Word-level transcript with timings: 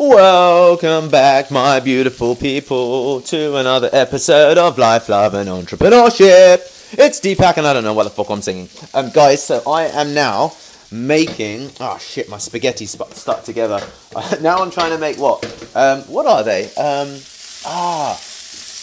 Welcome 0.00 1.08
back, 1.10 1.50
my 1.50 1.80
beautiful 1.80 2.36
people, 2.36 3.20
to 3.22 3.56
another 3.56 3.90
episode 3.92 4.56
of 4.56 4.78
Life, 4.78 5.08
Love, 5.08 5.34
and 5.34 5.48
Entrepreneurship. 5.48 6.94
It's 6.96 7.18
Deepak, 7.18 7.56
and 7.56 7.66
I 7.66 7.72
don't 7.72 7.82
know 7.82 7.94
what 7.94 8.04
the 8.04 8.10
fuck 8.10 8.30
I'm 8.30 8.40
singing. 8.40 8.68
Um, 8.94 9.10
guys, 9.10 9.42
so 9.42 9.60
I 9.66 9.86
am 9.86 10.14
now 10.14 10.52
making. 10.92 11.72
Oh 11.80 11.98
shit, 11.98 12.28
my 12.28 12.38
spaghetti 12.38 12.86
sp- 12.86 13.10
stuck 13.10 13.42
together. 13.42 13.84
now 14.40 14.58
I'm 14.58 14.70
trying 14.70 14.92
to 14.92 14.98
make 14.98 15.16
what? 15.16 15.42
Um, 15.74 16.02
what 16.02 16.26
are 16.26 16.44
they? 16.44 16.66
Um, 16.76 17.18
ah, 17.66 18.12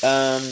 um, 0.04 0.44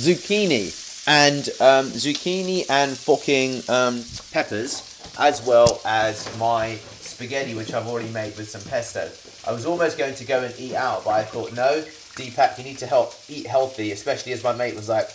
zucchini 0.00 0.72
and 1.06 1.46
um, 1.60 1.90
zucchini 1.92 2.64
and 2.70 2.96
fucking 2.96 3.62
um, 3.68 4.02
peppers, 4.32 4.98
as 5.18 5.46
well 5.46 5.78
as 5.84 6.26
my 6.38 6.78
spaghetti, 7.16 7.54
which 7.54 7.72
I've 7.72 7.86
already 7.86 8.10
made 8.10 8.36
with 8.36 8.50
some 8.50 8.60
pesto. 8.70 9.10
I 9.48 9.54
was 9.54 9.64
almost 9.64 9.96
going 9.96 10.14
to 10.16 10.24
go 10.24 10.42
and 10.42 10.54
eat 10.58 10.74
out, 10.74 11.04
but 11.04 11.12
I 11.12 11.22
thought, 11.22 11.54
no, 11.54 11.80
Deepak, 12.16 12.58
you 12.58 12.64
need 12.64 12.76
to 12.78 12.86
help 12.86 13.14
eat 13.28 13.46
healthy, 13.46 13.92
especially 13.92 14.32
as 14.32 14.44
my 14.44 14.52
mate 14.52 14.76
was 14.76 14.90
like, 14.90 15.08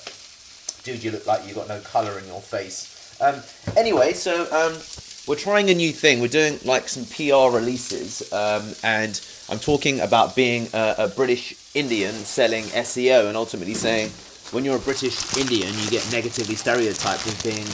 dude, 0.84 1.04
you 1.04 1.12
look 1.12 1.27
like 1.27 1.46
you've 1.46 1.55
got 1.55 1.68
no 1.68 1.80
colour 1.82 2.18
in 2.18 2.26
your 2.26 2.41
face. 2.41 3.16
Um, 3.22 3.36
anyway, 3.77 4.14
so 4.14 4.34
um, 4.52 4.82
we're 5.27 5.36
trying 5.36 5.70
a 5.70 5.76
new 5.76 5.91
thing. 5.91 6.22
We're 6.22 6.27
doing 6.27 6.58
like 6.66 6.90
some 6.90 7.05
PR 7.05 7.55
releases, 7.55 8.34
um, 8.34 8.74
and 8.84 9.22
I'm 9.48 9.60
talking 9.60 9.99
about 9.99 10.36
being 10.36 10.70
a, 10.74 10.96
a 10.98 11.08
British 11.08 11.54
Indian 11.76 12.13
selling 12.13 12.63
SEO 12.63 13.27
and 13.27 13.38
ultimately 13.38 13.76
saying, 13.76 14.10
when 14.52 14.66
you're 14.66 14.76
a 14.76 14.80
British 14.80 15.38
Indian, 15.38 15.73
you 15.80 15.90
get 15.90 16.10
negatively 16.12 16.55
stereotyped 16.55 17.26
as 17.26 17.41
being 17.41 17.66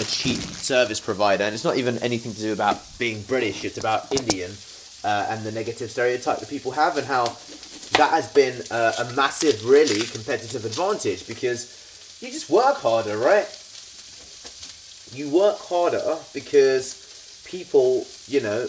a 0.00 0.04
cheap 0.04 0.38
service 0.38 1.00
provider, 1.00 1.44
and 1.44 1.54
it's 1.54 1.64
not 1.64 1.76
even 1.76 1.98
anything 1.98 2.34
to 2.34 2.40
do 2.40 2.52
about 2.52 2.82
being 2.98 3.22
British. 3.22 3.64
It's 3.64 3.78
about 3.78 4.12
Indian 4.12 4.50
uh, 5.04 5.28
and 5.30 5.44
the 5.44 5.52
negative 5.52 5.90
stereotype 5.90 6.38
that 6.38 6.48
people 6.48 6.72
have, 6.72 6.96
and 6.96 7.06
how 7.06 7.26
that 7.96 8.10
has 8.10 8.30
been 8.32 8.60
uh, 8.70 8.92
a 8.98 9.14
massive, 9.14 9.64
really 9.64 10.04
competitive 10.06 10.64
advantage 10.64 11.26
because 11.28 12.18
you 12.20 12.30
just 12.30 12.50
work 12.50 12.76
harder, 12.78 13.16
right? 13.16 13.46
You 15.12 15.30
work 15.30 15.58
harder 15.58 16.18
because 16.34 17.42
people, 17.46 18.04
you 18.26 18.40
know, 18.40 18.66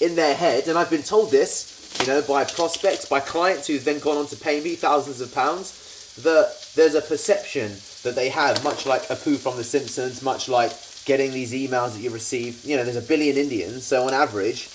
in 0.00 0.14
their 0.14 0.34
head, 0.36 0.68
and 0.68 0.78
I've 0.78 0.88
been 0.88 1.02
told 1.02 1.32
this, 1.32 1.98
you 2.00 2.06
know, 2.06 2.22
by 2.22 2.44
prospects, 2.44 3.06
by 3.06 3.18
clients 3.18 3.66
who've 3.66 3.84
then 3.84 3.98
gone 3.98 4.16
on 4.16 4.26
to 4.28 4.36
pay 4.36 4.60
me 4.60 4.76
thousands 4.76 5.20
of 5.20 5.34
pounds, 5.34 5.79
that 6.22 6.72
there's 6.74 6.94
a 6.94 7.00
perception 7.00 7.72
that 8.02 8.14
they 8.14 8.28
have, 8.28 8.62
much 8.64 8.86
like 8.86 9.02
Apu 9.08 9.36
from 9.36 9.56
The 9.56 9.64
Simpsons, 9.64 10.22
much 10.22 10.48
like 10.48 10.72
getting 11.04 11.32
these 11.32 11.52
emails 11.52 11.94
that 11.94 12.00
you 12.00 12.10
receive. 12.10 12.64
You 12.64 12.76
know, 12.76 12.84
there's 12.84 12.96
a 12.96 13.02
billion 13.02 13.36
Indians, 13.36 13.84
so 13.84 14.06
on 14.06 14.14
average, 14.14 14.68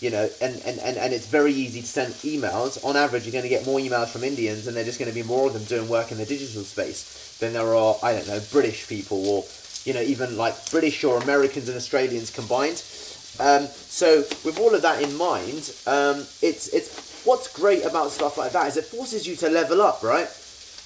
you 0.00 0.10
know, 0.10 0.28
and, 0.40 0.60
and, 0.64 0.78
and, 0.80 0.96
and 0.96 1.12
it's 1.12 1.26
very 1.26 1.52
easy 1.52 1.80
to 1.80 1.86
send 1.86 2.12
emails. 2.14 2.82
On 2.84 2.96
average, 2.96 3.24
you're 3.24 3.32
going 3.32 3.44
to 3.44 3.48
get 3.48 3.66
more 3.66 3.78
emails 3.78 4.08
from 4.08 4.24
Indians, 4.24 4.66
and 4.66 4.76
they're 4.76 4.84
just 4.84 4.98
going 4.98 5.10
to 5.10 5.14
be 5.14 5.22
more 5.22 5.46
of 5.46 5.52
them 5.52 5.64
doing 5.64 5.88
work 5.88 6.10
in 6.10 6.18
the 6.18 6.26
digital 6.26 6.62
space 6.62 7.36
than 7.38 7.52
there 7.52 7.74
are, 7.74 7.96
I 8.02 8.12
don't 8.12 8.26
know, 8.28 8.40
British 8.50 8.88
people 8.88 9.26
or, 9.26 9.44
you 9.84 9.94
know, 9.94 10.02
even 10.02 10.36
like 10.36 10.70
British 10.70 11.04
or 11.04 11.18
Americans 11.18 11.68
and 11.68 11.76
Australians 11.76 12.30
combined. 12.30 12.82
Um, 13.40 13.66
so 13.66 14.18
with 14.44 14.58
all 14.58 14.74
of 14.74 14.82
that 14.82 15.02
in 15.02 15.16
mind, 15.16 15.72
um, 15.86 16.26
it's 16.42 16.68
it's 16.68 17.22
what's 17.24 17.48
great 17.52 17.84
about 17.84 18.10
stuff 18.10 18.36
like 18.36 18.52
that 18.52 18.66
is 18.66 18.76
it 18.76 18.84
forces 18.84 19.26
you 19.26 19.36
to 19.36 19.48
level 19.48 19.80
up, 19.80 20.02
right? 20.02 20.28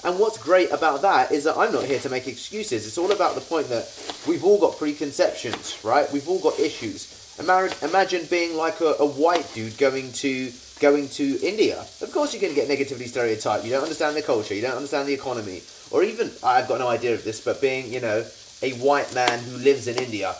And 0.04 0.18
what's 0.18 0.38
great 0.38 0.70
about 0.70 1.02
that 1.02 1.32
is 1.32 1.44
that 1.44 1.56
I'm 1.56 1.72
not 1.72 1.84
here 1.84 1.98
to 2.00 2.08
make 2.08 2.28
excuses. 2.28 2.86
It's 2.86 2.98
all 2.98 3.12
about 3.12 3.34
the 3.34 3.40
point 3.40 3.68
that 3.68 3.88
we've 4.28 4.44
all 4.44 4.60
got 4.60 4.78
preconceptions, 4.78 5.82
right? 5.84 6.10
We've 6.12 6.28
all 6.28 6.40
got 6.40 6.58
issues. 6.60 7.12
Imagine 7.38 8.24
being 8.30 8.56
like 8.56 8.80
a, 8.80 8.94
a 9.00 9.06
white 9.06 9.50
dude 9.54 9.76
going 9.78 10.12
to 10.12 10.52
going 10.78 11.08
to 11.08 11.38
India. 11.42 11.80
Of 12.02 12.12
course, 12.12 12.32
you're 12.34 12.40
going 12.40 12.54
to 12.54 12.60
get 12.60 12.68
negatively 12.68 13.06
stereotyped. 13.06 13.64
You 13.64 13.70
don't 13.70 13.82
understand 13.82 14.14
the 14.16 14.22
culture. 14.22 14.54
You 14.54 14.62
don't 14.62 14.76
understand 14.76 15.08
the 15.08 15.14
economy. 15.14 15.62
Or 15.90 16.02
even, 16.02 16.30
I've 16.42 16.68
got 16.68 16.80
no 16.80 16.88
idea 16.88 17.14
of 17.14 17.24
this, 17.24 17.40
but 17.40 17.60
being, 17.60 17.90
you 17.92 18.00
know, 18.00 18.24
a 18.62 18.72
white 18.72 19.14
man 19.14 19.38
who 19.38 19.56
lives 19.56 19.88
in 19.88 19.96
India. 19.96 20.34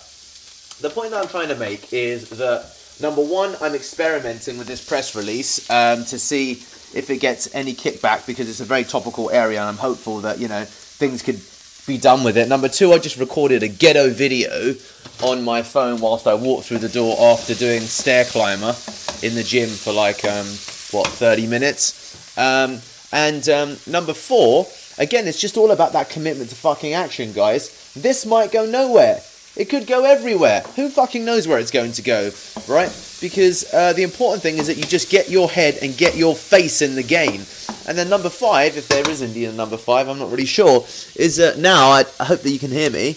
The 0.81 0.91
point 0.91 1.13
that 1.13 1.23
I'm 1.23 1.29
trying 1.29 1.49
to 1.49 1.57
make 1.57 1.93
is 1.93 2.29
that, 2.31 2.76
number 3.01 3.23
one, 3.23 3.57
I'm 3.61 3.75
experimenting 3.75 4.59
with 4.59 4.67
this 4.67 4.87
press 4.87 5.15
release 5.15 5.69
um, 5.71 6.05
to 6.07 6.19
see 6.19 6.53
if 6.95 7.11
it 7.11 7.19
gets 7.19 7.55
any 7.55 7.75
kickback 7.75 8.27
because 8.27 8.49
it's 8.49 8.61
a 8.61 8.65
very 8.65 8.85
topical 8.85 9.31
area 9.31 9.61
and 9.61 9.69
I'm 9.69 9.77
hopeful 9.77 10.21
that, 10.21 10.39
you 10.39 10.49
know, 10.49 10.65
things 10.65 11.23
could 11.23 11.41
be 11.87 11.99
done 11.99 12.25
with 12.25 12.37
it. 12.37 12.49
Number 12.49 12.69
two, 12.69 12.93
I 12.93 12.99
just 12.99 13.19
recorded 13.19 13.63
a 13.63 13.69
ghetto 13.69 14.11
video 14.11 14.75
on 15.23 15.43
my 15.45 15.63
phone 15.63 16.01
whilst 16.01 16.27
I 16.27 16.35
walked 16.35 16.67
through 16.67 16.79
the 16.79 16.89
door 16.89 17.17
after 17.33 17.55
doing 17.55 17.81
stair 17.83 18.25
climber 18.25 18.75
in 19.23 19.35
the 19.35 19.43
gym 19.43 19.69
for 19.69 19.93
like 19.93 20.25
um, 20.25 20.47
what 20.91 21.07
30 21.07 21.47
minutes. 21.47 22.39
Um, 22.39 22.81
and 23.13 23.49
um, 23.49 23.77
number 23.87 24.13
four, 24.13 24.67
again, 24.99 25.27
it's 25.27 25.41
just 25.41 25.57
all 25.57 25.71
about 25.71 25.93
that 25.93 26.11
commitment 26.11 26.51
to 26.51 26.57
fucking 26.57 26.93
action, 26.93 27.33
guys. 27.33 27.93
This 27.95 28.27
might 28.27 28.53
go 28.53 28.67
nowhere. 28.67 29.21
It 29.57 29.71
could 29.71 29.87
go 29.87 30.05
everywhere. 30.05 30.61
Who 30.77 30.91
fucking 30.91 31.25
knows 31.25 31.49
where 31.49 31.59
it's 31.59 31.71
going 31.71 31.93
to 31.93 32.03
go, 32.03 32.31
right? 32.69 32.91
Because 33.23 33.73
uh, 33.73 33.95
the 33.95 34.03
important 34.03 34.43
thing 34.43 34.59
is 34.59 34.67
that 34.67 34.77
you 34.77 34.85
just 34.85 35.11
get 35.11 35.31
your 35.31 35.49
head 35.49 35.79
and 35.81 35.97
get 35.97 36.15
your 36.15 36.35
face 36.35 36.83
in 36.83 36.95
the 36.95 37.03
game. 37.03 37.41
And 37.89 37.97
then 37.97 38.11
number 38.11 38.29
five, 38.29 38.77
if 38.77 38.89
there 38.89 39.09
is 39.09 39.23
indeed 39.23 39.47
a 39.47 39.53
number 39.53 39.79
five, 39.79 40.09
I'm 40.09 40.19
not 40.19 40.31
really 40.31 40.45
sure, 40.45 40.85
is 41.15 41.37
that 41.37 41.57
now, 41.57 41.89
I, 41.89 42.05
I 42.21 42.25
hope 42.25 42.43
that 42.43 42.51
you 42.51 42.59
can 42.59 42.71
hear 42.71 42.91
me. 42.91 43.17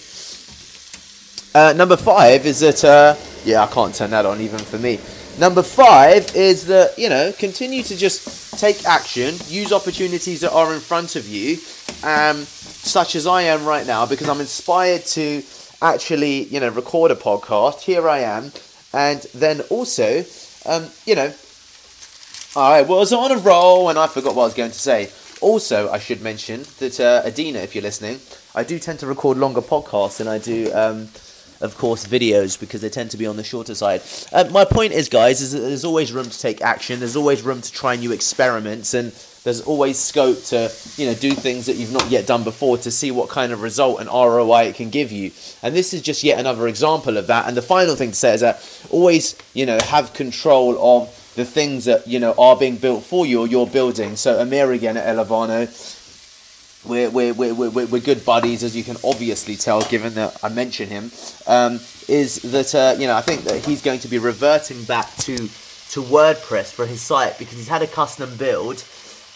Uh, 1.53 1.73
number 1.75 1.97
five 1.97 2.45
is 2.45 2.61
that, 2.61 2.85
uh, 2.85 3.15
yeah, 3.43 3.63
I 3.63 3.67
can't 3.67 3.93
turn 3.93 4.11
that 4.11 4.25
on 4.25 4.39
even 4.39 4.59
for 4.59 4.77
me. 4.77 4.99
Number 5.39 5.63
five 5.63 6.35
is 6.35 6.67
that, 6.67 6.97
you 6.97 7.09
know, 7.09 7.33
continue 7.37 7.81
to 7.83 7.97
just 7.97 8.59
take 8.59 8.85
action, 8.85 9.35
use 9.47 9.73
opportunities 9.73 10.41
that 10.41 10.51
are 10.53 10.73
in 10.73 10.79
front 10.79 11.15
of 11.15 11.27
you, 11.27 11.57
um, 12.03 12.43
such 12.43 13.15
as 13.15 13.25
I 13.25 13.41
am 13.43 13.65
right 13.65 13.87
now, 13.87 14.05
because 14.05 14.29
I'm 14.29 14.39
inspired 14.39 15.05
to 15.07 15.41
actually, 15.81 16.43
you 16.43 16.59
know, 16.59 16.69
record 16.69 17.11
a 17.11 17.15
podcast. 17.15 17.81
Here 17.81 18.07
I 18.07 18.19
am. 18.19 18.51
And 18.93 19.21
then 19.33 19.61
also, 19.69 20.23
um, 20.65 20.87
you 21.05 21.15
know, 21.15 21.33
I 22.55 22.81
was 22.81 23.13
on 23.13 23.31
a 23.31 23.37
roll 23.37 23.89
and 23.89 23.99
I 23.99 24.07
forgot 24.07 24.35
what 24.35 24.43
I 24.43 24.45
was 24.45 24.53
going 24.55 24.71
to 24.71 24.79
say. 24.79 25.09
Also, 25.41 25.89
I 25.89 25.99
should 25.99 26.21
mention 26.21 26.65
that 26.79 26.99
uh, 26.99 27.21
Adina, 27.25 27.59
if 27.59 27.75
you're 27.75 27.83
listening, 27.83 28.19
I 28.55 28.63
do 28.63 28.79
tend 28.79 28.99
to 28.99 29.07
record 29.07 29.37
longer 29.37 29.61
podcasts 29.61 30.17
than 30.17 30.27
I 30.27 30.37
do, 30.37 30.71
um, 30.73 31.07
of 31.61 31.77
course, 31.77 32.05
videos 32.07 32.59
because 32.59 32.81
they 32.81 32.89
tend 32.89 33.11
to 33.11 33.17
be 33.17 33.25
on 33.25 33.37
the 33.37 33.43
shorter 33.43 33.75
side. 33.75 34.01
Uh, 34.33 34.49
my 34.51 34.65
point 34.65 34.91
is, 34.91 35.07
guys, 35.07 35.39
is 35.39 35.51
that 35.53 35.59
there's 35.59 35.85
always 35.85 36.11
room 36.11 36.25
to 36.25 36.39
take 36.39 36.61
action. 36.61 36.99
There's 36.99 37.15
always 37.15 37.41
room 37.41 37.61
to 37.61 37.71
try 37.71 37.95
new 37.95 38.11
experiments, 38.11 38.93
and 38.93 39.13
there's 39.49 39.61
always 39.61 39.97
scope 39.97 40.43
to 40.43 40.71
you 40.95 41.07
know 41.07 41.15
do 41.15 41.31
things 41.31 41.65
that 41.65 41.75
you've 41.75 41.91
not 41.91 42.07
yet 42.11 42.27
done 42.27 42.43
before 42.43 42.77
to 42.77 42.91
see 42.91 43.09
what 43.09 43.29
kind 43.29 43.51
of 43.51 43.63
result 43.63 43.99
and 43.99 44.07
ROI 44.07 44.65
it 44.65 44.75
can 44.75 44.91
give 44.91 45.11
you. 45.11 45.31
And 45.63 45.75
this 45.75 45.91
is 45.91 46.03
just 46.03 46.23
yet 46.23 46.39
another 46.39 46.67
example 46.67 47.17
of 47.17 47.25
that. 47.27 47.47
And 47.47 47.57
the 47.57 47.63
final 47.63 47.95
thing 47.95 48.11
to 48.11 48.15
say 48.15 48.35
is 48.35 48.41
that 48.41 48.61
always 48.91 49.35
you 49.55 49.65
know 49.65 49.79
have 49.85 50.13
control 50.13 50.77
of 50.79 51.33
the 51.35 51.45
things 51.45 51.85
that 51.85 52.07
you 52.07 52.19
know 52.19 52.35
are 52.37 52.55
being 52.55 52.77
built 52.77 53.03
for 53.03 53.25
you 53.25 53.39
or 53.39 53.47
you're 53.47 53.65
building. 53.65 54.15
So 54.15 54.39
Amir 54.39 54.71
again 54.71 54.97
at 54.97 55.15
Elevano, 55.15 55.67
we're, 56.85 57.09
we're, 57.09 57.33
we're, 57.33 57.53
we're, 57.53 57.87
we're 57.87 57.99
good 57.99 58.23
buddies, 58.23 58.63
as 58.63 58.75
you 58.75 58.83
can 58.83 58.97
obviously 59.03 59.55
tell, 59.55 59.81
given 59.81 60.13
that 60.13 60.37
I 60.43 60.49
mention 60.49 60.89
him. 60.89 61.11
Um, 61.47 61.79
is 62.07 62.41
that 62.43 62.75
uh, 62.75 62.95
you 62.99 63.07
know 63.07 63.15
I 63.15 63.21
think 63.21 63.45
that 63.45 63.65
he's 63.65 63.81
going 63.81 63.99
to 64.01 64.07
be 64.07 64.19
reverting 64.19 64.83
back 64.83 65.15
to 65.17 65.37
to 65.37 66.03
WordPress 66.03 66.71
for 66.71 66.85
his 66.85 67.01
site 67.01 67.39
because 67.39 67.57
he's 67.57 67.67
had 67.67 67.81
a 67.81 67.87
custom 67.87 68.35
build, 68.37 68.83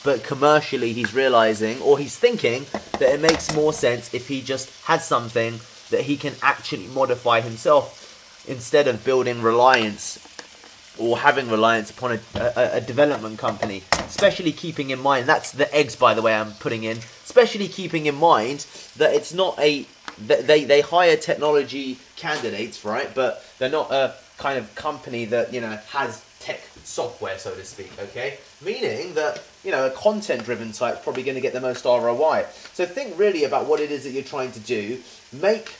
but 0.04 0.24
commercially 0.24 0.94
he's 0.94 1.14
realizing 1.14 1.82
or 1.82 1.98
he's 1.98 2.18
thinking 2.18 2.66
that 3.00 3.14
it 3.14 3.22
makes 3.22 3.54
more 3.56 3.74
sense 3.74 4.14
if 4.14 4.28
he 4.28 4.42
just 4.42 4.70
has 4.86 5.06
something 5.06 5.60
that 5.90 6.02
he 6.02 6.18
can 6.18 6.34
actually 6.42 6.88
modify 6.88 7.42
himself 7.42 8.44
instead 8.48 8.88
of 8.88 9.04
building 9.06 9.42
reliance 9.42 10.20
or 10.98 11.18
having 11.18 11.50
reliance 11.50 11.90
upon 11.90 12.12
a, 12.12 12.20
a, 12.36 12.70
a, 12.74 12.82
development 12.82 13.40
company, 13.40 13.82
especially 14.06 14.52
keeping 14.52 14.92
in 14.92 15.00
mind 15.00 15.26
that's 15.26 15.52
the 15.52 15.74
eggs, 15.74 15.96
by 15.96 16.14
the 16.14 16.22
way, 16.22 16.36
I'm 16.36 16.52
putting 16.54 16.84
in. 16.84 16.98
Especially 17.24 17.68
keeping 17.68 18.06
in 18.06 18.16
mind 18.16 18.68
that 18.98 19.14
it's 19.14 19.34
not 19.34 19.58
a 19.60 19.88
they 20.20 20.64
they 20.64 20.82
hire 20.82 21.18
technology 21.18 21.98
candidates, 22.16 22.86
right? 22.86 23.14
But 23.16 23.44
they're 23.58 23.70
not 23.70 23.92
a 23.92 24.14
kind 24.38 24.60
of 24.60 24.76
company 24.76 25.26
that 25.26 25.54
you 25.54 25.62
know 25.62 25.78
has 25.90 26.24
tech 26.44 26.62
software, 26.84 27.38
so 27.38 27.56
to 27.56 27.64
speak. 27.64 27.92
Okay, 28.00 28.38
meaning 28.64 29.14
that 29.14 29.42
you 29.64 29.72
know 29.72 29.88
a 29.88 29.92
content-driven 29.92 30.74
site 30.74 30.96
is 30.96 31.00
probably 31.00 31.24
going 31.24 31.36
to 31.36 31.42
get 31.42 31.54
the 31.54 31.62
most 31.62 31.86
ROI. 31.86 32.46
So 32.74 32.86
think 32.86 33.18
really 33.18 33.46
about 33.46 33.68
what 33.68 33.80
it 33.80 33.92
is 33.92 34.04
that 34.04 34.12
you're 34.12 34.24
trying 34.24 34.52
to 34.52 34.60
do. 34.60 35.02
Make 35.32 35.76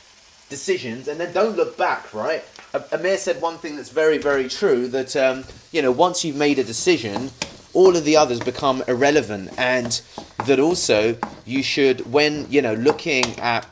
decisions 0.48 1.08
and 1.08 1.18
then 1.18 1.32
don't 1.32 1.56
look 1.56 1.76
back, 1.76 2.12
right? 2.14 2.44
Amir 2.92 3.18
said 3.18 3.40
one 3.40 3.58
thing 3.58 3.76
that's 3.76 3.90
very, 3.90 4.18
very 4.18 4.48
true 4.48 4.88
that, 4.88 5.16
um, 5.16 5.44
you 5.72 5.80
know, 5.80 5.92
once 5.92 6.24
you've 6.24 6.36
made 6.36 6.58
a 6.58 6.64
decision, 6.64 7.30
all 7.72 7.96
of 7.96 8.04
the 8.04 8.16
others 8.16 8.40
become 8.40 8.82
irrelevant. 8.88 9.50
And 9.58 10.00
that 10.46 10.60
also 10.60 11.16
you 11.44 11.62
should, 11.62 12.12
when, 12.12 12.46
you 12.50 12.62
know, 12.62 12.74
looking 12.74 13.24
at 13.38 13.66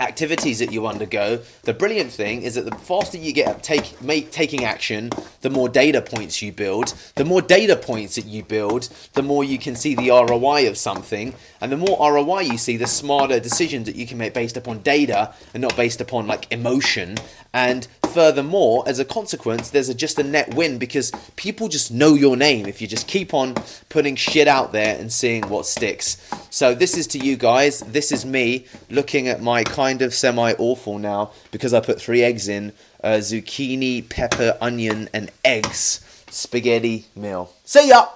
activities 0.00 0.58
that 0.58 0.72
you 0.72 0.86
undergo, 0.86 1.40
the 1.62 1.74
brilliant 1.74 2.10
thing 2.10 2.42
is 2.42 2.54
that 2.54 2.64
the 2.64 2.74
faster 2.76 3.18
you 3.18 3.32
get 3.32 3.62
take 3.62 4.00
make 4.02 4.30
taking 4.30 4.64
action, 4.64 5.10
the 5.42 5.50
more 5.50 5.68
data 5.68 6.02
points 6.02 6.42
you 6.42 6.52
build. 6.52 6.94
The 7.14 7.24
more 7.24 7.42
data 7.42 7.76
points 7.76 8.16
that 8.16 8.24
you 8.24 8.42
build, 8.42 8.88
the 9.12 9.22
more 9.22 9.44
you 9.44 9.58
can 9.58 9.76
see 9.76 9.94
the 9.94 10.10
ROI 10.10 10.68
of 10.68 10.76
something, 10.76 11.34
and 11.60 11.70
the 11.70 11.76
more 11.76 11.98
ROI 12.12 12.40
you 12.40 12.58
see, 12.58 12.76
the 12.76 12.86
smarter 12.86 13.38
decisions 13.38 13.86
that 13.86 13.96
you 13.96 14.06
can 14.06 14.18
make 14.18 14.34
based 14.34 14.56
upon 14.56 14.80
data 14.80 15.34
and 15.54 15.60
not 15.60 15.76
based 15.76 16.00
upon 16.00 16.26
like 16.26 16.50
emotion. 16.50 17.16
And 17.52 17.86
furthermore, 18.10 18.84
as 18.86 18.98
a 18.98 19.04
consequence, 19.04 19.70
there's 19.70 19.88
a, 19.88 19.94
just 19.94 20.18
a 20.18 20.22
net 20.22 20.54
win 20.54 20.78
because 20.78 21.12
people 21.36 21.68
just 21.68 21.90
know 21.90 22.14
your 22.14 22.36
name 22.36 22.66
if 22.66 22.80
you 22.80 22.86
just 22.86 23.06
keep 23.06 23.32
on 23.32 23.54
putting 23.88 24.16
shit 24.16 24.48
out 24.48 24.72
there 24.72 24.98
and 24.98 25.12
seeing 25.12 25.48
what 25.48 25.66
sticks. 25.66 26.16
So 26.50 26.74
this 26.74 26.96
is 26.96 27.06
to 27.08 27.18
you 27.18 27.36
guys. 27.36 27.80
This 27.80 28.12
is 28.12 28.26
me 28.26 28.66
looking 28.90 29.28
at 29.28 29.40
my 29.40 29.64
kind 29.64 30.02
of 30.02 30.12
semi 30.12 30.52
awful 30.54 30.98
now 30.98 31.32
because 31.50 31.72
I 31.72 31.80
put 31.80 32.00
three 32.00 32.22
eggs 32.22 32.48
in 32.48 32.72
uh, 33.02 33.18
zucchini, 33.18 34.08
pepper, 34.08 34.56
onion, 34.60 35.08
and 35.14 35.30
eggs 35.44 36.04
spaghetti 36.30 37.06
meal. 37.14 37.52
See 37.64 37.88
ya! 37.88 38.06